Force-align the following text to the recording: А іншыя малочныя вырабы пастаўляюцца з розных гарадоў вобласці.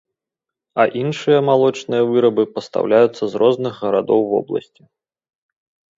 А 0.83 0.85
іншыя 1.01 1.39
малочныя 1.49 2.03
вырабы 2.13 2.43
пастаўляюцца 2.57 3.23
з 3.35 3.45
розных 3.45 3.73
гарадоў 3.85 4.21
вобласці. 4.33 4.83